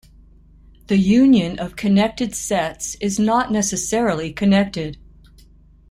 [0.87, 4.97] The union of connected sets is not necessarily connected.